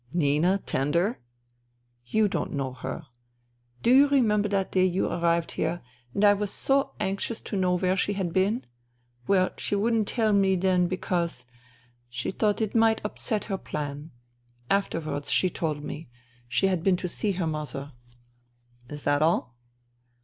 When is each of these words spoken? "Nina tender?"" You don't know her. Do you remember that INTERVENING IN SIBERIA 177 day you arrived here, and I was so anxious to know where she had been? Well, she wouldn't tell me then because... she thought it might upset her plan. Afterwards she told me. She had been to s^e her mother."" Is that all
"Nina 0.25 0.57
tender?"" 0.65 1.19
You 2.17 2.27
don't 2.27 2.53
know 2.53 2.73
her. 2.73 3.05
Do 3.83 3.93
you 3.93 4.07
remember 4.07 4.47
that 4.49 4.75
INTERVENING 4.75 4.95
IN 4.95 5.03
SIBERIA 5.03 5.11
177 5.15 5.51
day 5.51 5.53
you 5.53 5.69
arrived 5.69 6.15
here, 6.15 6.15
and 6.15 6.23
I 6.23 6.33
was 6.33 6.51
so 6.51 6.93
anxious 6.99 7.39
to 7.41 7.55
know 7.55 7.77
where 7.77 7.95
she 7.95 8.13
had 8.13 8.33
been? 8.33 8.65
Well, 9.27 9.51
she 9.59 9.75
wouldn't 9.75 10.07
tell 10.07 10.33
me 10.33 10.55
then 10.55 10.87
because... 10.87 11.45
she 12.09 12.31
thought 12.31 12.61
it 12.61 12.73
might 12.73 13.05
upset 13.05 13.43
her 13.43 13.59
plan. 13.59 14.09
Afterwards 14.71 15.29
she 15.29 15.51
told 15.51 15.83
me. 15.83 16.09
She 16.47 16.65
had 16.65 16.81
been 16.81 16.97
to 16.97 17.07
s^e 17.07 17.35
her 17.35 17.45
mother."" 17.45 17.91
Is 18.89 19.03
that 19.03 19.21
all 19.21 19.55